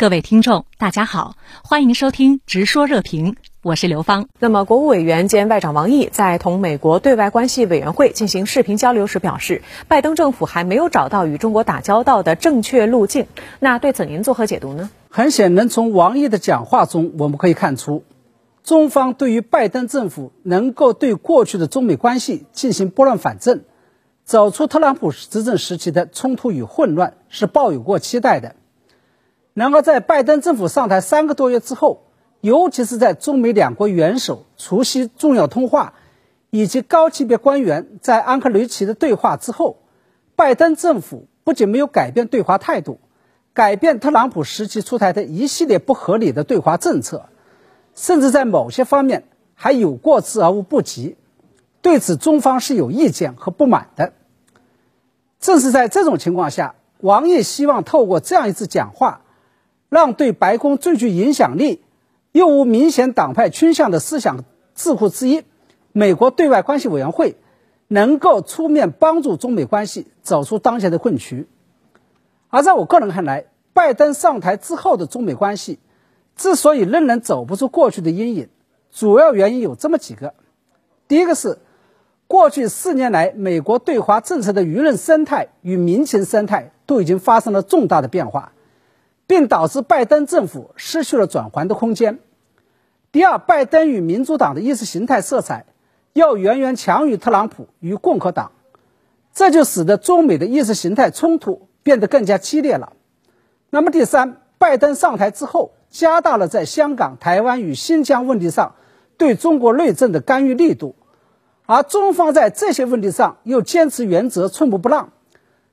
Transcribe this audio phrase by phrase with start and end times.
[0.00, 4.28] 各位听众，大家好，欢迎收听《直说热评》，我是刘芳。
[4.38, 13.26] 那么，国务委员兼外长王毅在同美国对外关系委员会进行视频交流时表示，拜登政府还没有找到与中国打交道的正确路径。
[13.58, 14.88] 那对此您作何解读呢？
[15.10, 18.02] 很显然，从王毅的讲话中，我们可以看出，
[18.64, 23.64] 中方对于拜登政府能够对过去的中美关系进行拨乱反正，
[24.24, 28.54] 走出特朗普执政时期的冲突与混乱，是抱有过期待的。
[29.60, 32.04] 然而，在拜登政府上台三个多月之后，
[32.40, 35.92] 尤其是在中美两国元首除夕重要通话
[36.48, 39.76] 以及高级别官员在安克雷奇的对话之后，
[40.34, 43.00] 拜登政府不仅没有改变对华态度，
[43.52, 47.26] 改变特朗普时期出台的一系列不合理的对华政策，
[47.94, 51.18] 甚至在某些方面还有过之而无不及。
[51.82, 54.14] 对此，中方是有意见和不满的。
[55.38, 59.20] 正是在这种情况下，王毅希望透过这样一次讲话。
[59.90, 61.82] 让对白宫最具影响力
[62.32, 65.42] 又无明显党派倾向的思想智库之一——
[65.92, 67.34] 美国对外关系委员会，
[67.88, 71.48] 能够出面帮助中美关系走出当前的困局。
[72.48, 75.80] 而在我个人看来，拜登上台之后的中美关系
[76.36, 78.48] 之所以仍然走不出过去的阴影，
[78.92, 80.34] 主要原因有这么几个：
[81.08, 81.58] 第一个是，
[82.28, 88.52] 过去四年来美国对华政策的舆论生态与民情生态都已经发生了重大的变化。
[89.30, 92.18] 并导致拜登政府失去了转圜的空间。
[93.12, 95.66] 第二，拜登与民主党的意识形态色彩
[96.14, 98.50] 要远远强于特朗普与共和党，
[99.32, 102.94] 这就使得中美的意识形态冲突变得更加激烈了。
[103.70, 108.74] 那么第三，拜登上台之后，加大了在香港、台湾与新疆问题上
[109.16, 110.96] 对中国内政的干预力度，
[111.66, 115.12] 而中方在这些问题上又坚持原则，寸步不让。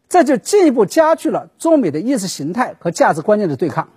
[0.09, 3.89] 这就进一步加剧了中美的意识形态和价值观念的对抗。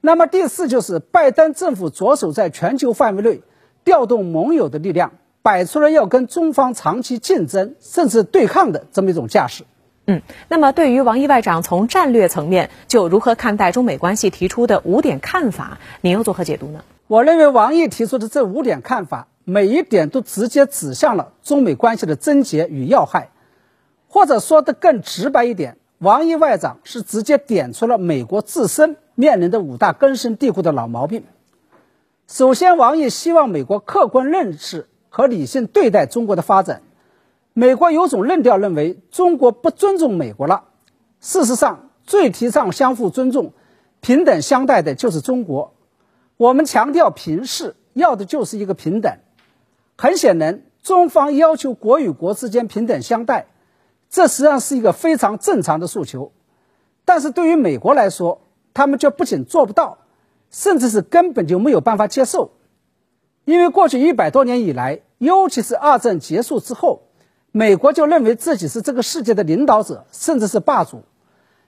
[0.00, 3.40] 那么第四就是拜登政府着手在全球范围内
[3.84, 5.12] 调动盟友的力量，
[5.42, 9.64] 摆出了要跟中方长期竞争甚至对抗的这么一种架势。
[10.06, 16.84] 嗯，那么对于王毅外长从战略层面就如何看待中美关系提出的五点看法，您又作何解读呢？
[17.06, 23.30] 我认为王毅提出的这五点看法，每一点都直接指向了中美关系的症结与要害。
[24.14, 31.24] 或者说的更直白一点，王毅外长是直接点出了美国自身面临的五大根深蒂固的老毛病。
[32.28, 36.82] 首先，王毅希望美国客观认识和理性对待中国的发展。
[37.54, 40.66] 美国有种论调认为中国不尊重美国了。
[41.18, 43.52] 事实上，最提倡相互尊重、
[44.00, 45.74] 平等相待的就是中国。
[46.36, 49.18] 我们强调平视，要的就是一个平等。
[49.96, 53.48] 很显然，中方要求国与国之间平等相待。
[54.08, 56.32] 这实际上是一个非常正常的诉求，
[57.04, 58.42] 但是对于美国来说，
[58.72, 59.98] 他们却不仅做不到，
[60.50, 62.52] 甚至是根本就没有办法接受。
[63.44, 67.02] 因为过去一百多年以来，尤其是二战结束之后，
[67.52, 71.02] 美国就认为自己是这个世界的领导者，甚至是霸主，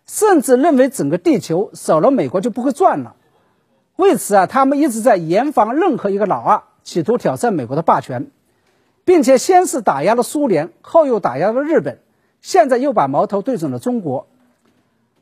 [0.06, 3.16] 甚至认为整个地球少了美国就不会转了。
[3.96, 8.30] 为此啊，他们一直在严防任何一个老二企图挑战美国的霸权，
[9.04, 12.00] 并且先是打压了苏联，后又打压了日本。
[12.46, 14.28] 现在又把矛头对准了中国。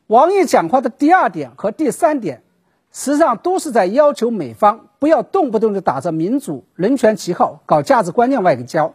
[0.09, 2.43] 王毅讲话的第二点和第三点，
[2.93, 8.93] 实际上都是在要求美方不要动不动就打着民主人权旗号搞价值观念外交，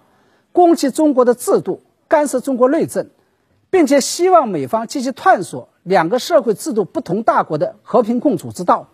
[0.51, 3.09] 攻击中国的制度，干涉中国内政，
[3.71, 8.89] 并且希望美方积极探索两个社会制度不同大国的和平共处之道。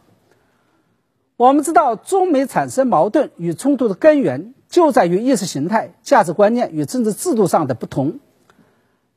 [1.36, 8.22] 我们知道，中美产生矛盾与冲突的根源就在于意识形态、价值观念与政治制度上的不同。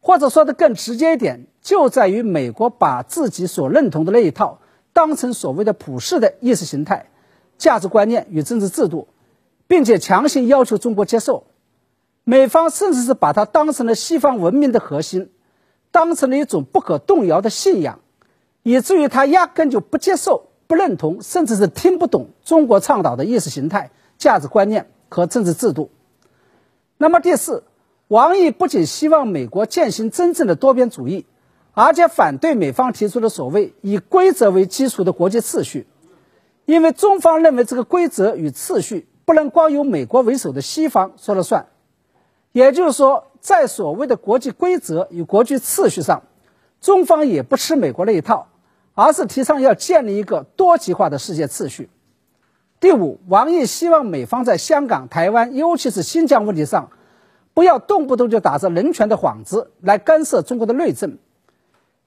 [0.09, 4.61] 或者说的更直接一点，就在于美国把自己所认同的那一套
[4.95, 7.11] 当成所谓的普世的意识形态、
[7.59, 9.09] 价值观念与政治制度，
[9.67, 11.45] 并且强行要求中国接受。
[12.25, 15.31] 美方甚至是把它当成了西方文明的核心，
[15.91, 18.01] 当成了一种不可动摇的信仰，
[18.63, 25.91] 以至于他压根就不接受、不认同，甚至是听不懂中国倡导的意识形态、价值观念和政治制度。
[26.97, 27.65] 那么第四。
[28.09, 31.27] 王毅不仅希望美国践行真正的多边主义，
[31.72, 35.87] 而且反对美方提出的所谓以规则为基础的国际秩序，
[36.65, 41.66] 因为中方认为这个规则与秩序不能光由美国为首的西方说了算。
[42.53, 46.22] 也就是说，在所谓的国际规则与国际秩序上，
[46.81, 48.49] 中方也不吃美国那一套，
[48.95, 51.91] 而是提倡要建立一个多极化的世界秩序。
[52.81, 56.89] 第五，王毅希望美方在香港、台湾，尤其是新疆问题上。
[57.59, 61.19] 不要动不动就打着人权的幌子来干涉中国的内政，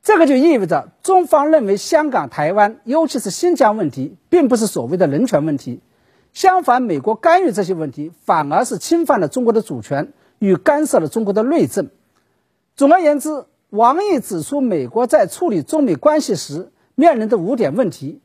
[0.01, 5.81] 这个就意味着中方认为香港、台湾，尤其是新疆问题，并不是所谓的人权问题。
[6.31, 11.89] 相反，美国干预这些问题，反而是侵犯了中国的主权与干涉了中国的内政。
[12.77, 18.21] 总而言之，王毅指出，美国在处理中美关系时面临的五点问题，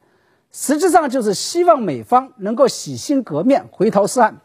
[0.52, 4.38] 实际上就是希望美方能够洗心革面、回头是岸。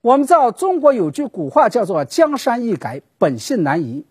[0.00, 4.04] 我们知道，中国有句古话叫做“江山易改，本性难移”，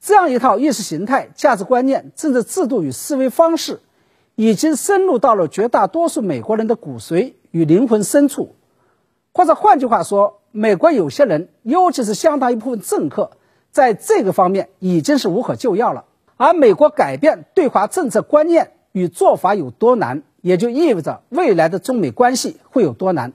[0.00, 3.80] 这样一套意识形态、价值观念、政治制度与思维方式，
[4.34, 7.34] 已经深入到了绝大多数美国人的骨髓。
[7.52, 8.54] 与灵魂深处，
[9.34, 13.32] 或者换句话说，美国有些人，尤其是相当一部分政客，
[13.70, 16.06] 在这个方面已经是无可救药了。
[16.38, 23.34] 而美国改变对华政策观念与做法有多难，也就意味着未来的中美关系会有多难。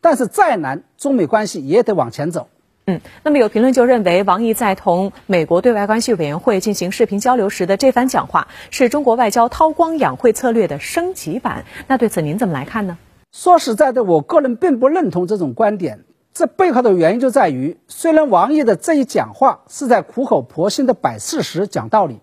[0.00, 2.48] 但是再难，中美关系也得往前走。
[2.86, 11.64] 嗯，那么有评论就认为，王毅在同美国对外关系委员会进行视频交流时的这番讲话，是中国外交韬光养晦策略的升级版。
[11.86, 12.98] 那对此您怎么来看呢？
[13.30, 16.04] 说实在的，我个人并不认同这种观点。
[16.32, 22.20] 这背后的原因就在于，虽然王毅的这一讲话是在苦口婆心的摆事实、讲道理，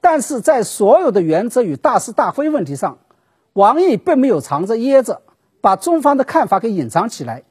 [0.00, 2.98] 但是在所有的原则与大是大非问题上，
[3.52, 5.22] 王毅并没有藏着掖着，
[5.66, 7.42] 把中方的看法给隐藏起来，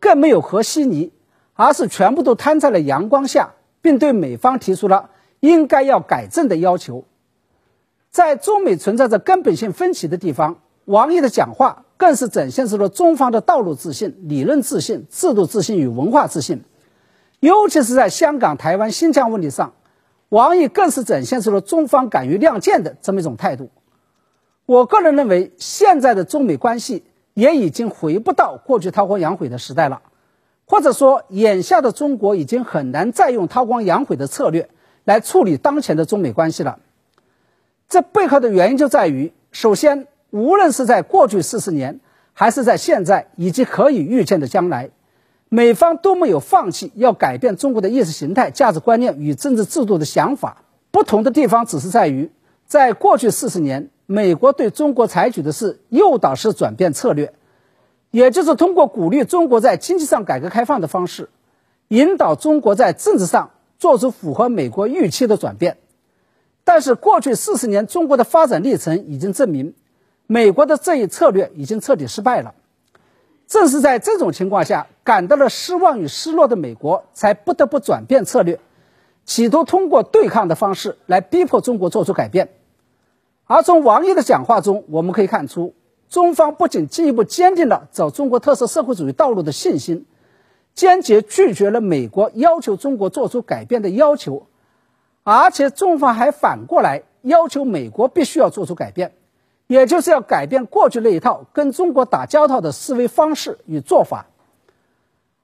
[0.00, 1.12] 更没有和稀泥，
[1.52, 3.50] 而是全部都摊在了阳光下，
[3.82, 5.10] 并对美方提出了
[5.40, 7.04] 应该要改正的要求。
[8.10, 11.84] 在中美存在着根本性分歧的地方，王毅的讲话。
[11.98, 16.62] 更是展现出了中方的道路自信、理论自信、制度自信与文化自信，
[17.40, 19.72] 尤其是在香港、台湾、新疆问题上，
[20.28, 23.70] 王毅更是展现出了中方敢于亮剑的这么一种态度。
[24.64, 27.02] 我个人认为，现在的中美关系
[27.38, 30.02] 也已经回不到过去韬光养晦的时代了，
[30.66, 34.68] 或者说，眼下的中国已经很难再用韬光养晦的策略
[35.04, 36.80] 来处理当前的中美关系了。
[37.88, 40.08] 这背后的原因就在于，首先。
[40.30, 42.00] 无论是在过去四十年，
[42.34, 44.90] 还是在现在以及可以预见的将来，
[45.48, 50.64] 美方都没有放弃要改变中国的意识形态、价值观念与政治制度的想法。
[50.90, 52.30] 不同的地方只是在于，
[52.66, 57.34] 在过去四十年，美国对中国采取的是诱导式转变策略，
[58.10, 61.28] 也就是通过鼓励中国在经济上改革开放的方式，
[61.88, 65.76] 引导中国在政治上做出符合美国预期的转变。
[66.64, 69.74] 但是，过去四十年中国的发展历程已经证明。
[70.26, 72.54] 美国的这一策略已经彻底失败了，
[73.46, 78.58] 正是在这种情况下，感到了失望与失落的美国才不得不转变策略，
[79.26, 82.48] 企图通过对抗的方式来逼迫中国做出改变。
[83.48, 85.74] 而从王毅的讲话中，我们可以看出，
[86.10, 90.04] 中方不仅进一步坚定了走中国特色社会主义道路的信心，
[90.74, 94.46] 坚决拒绝了美国要求中国做出改变的要求，
[95.24, 99.12] 而且中方还反过来要求美国必须要做出改变。
[99.66, 104.26] 也就是要改变过去那一套跟中国打交道的思维方式与做法，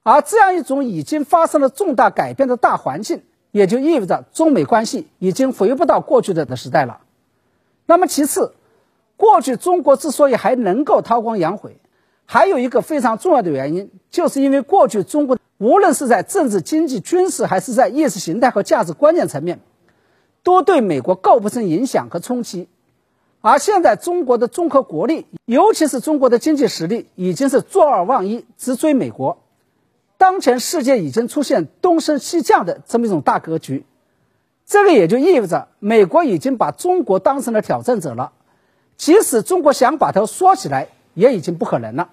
[0.01, 3.21] 而这样一种已经发生了重大改变的大环境，
[3.51, 7.01] 也就意味着中美关系已经回不到过去的的时代了。
[7.85, 8.53] 那么其次，
[9.17, 11.77] 过去中国之所以还能够韬光养晦，
[12.25, 19.59] 还有一个非常重要的原因，就是因为过去中国无论是在政治、经济、军事，还是在意识形态和价值观念层面，
[20.43, 22.67] 都对美国构不成影响和冲击。
[23.41, 29.37] 而现在，中国的综合国力，尤其是中国的经济实力，已经是坐二望一，直追美国。
[30.17, 33.85] 当前世界已经出现东升西降的这么一种大格局，
[34.65, 38.31] 这个也就意味着美国已经把中国当成了挑战者了。
[38.97, 42.09] 即使中国想把头缩起来，也已经不可能了。